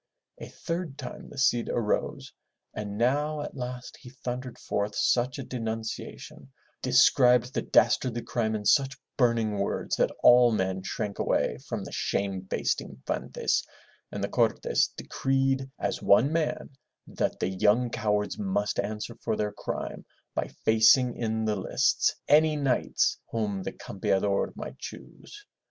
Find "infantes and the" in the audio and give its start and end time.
12.81-14.27